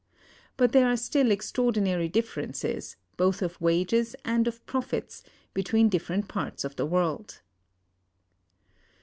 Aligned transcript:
But 0.57 0.71
there 0.71 0.87
are 0.87 0.97
still 0.97 1.29
extraordinary 1.29 2.09
differences, 2.09 2.95
both 3.17 3.43
of 3.43 3.61
wages 3.61 4.15
and 4.25 4.47
of 4.47 4.65
profits, 4.65 5.21
between 5.53 5.89
different 5.89 6.27
parts 6.27 6.63
of 6.63 6.75
the 6.75 6.87
world. 6.87 7.41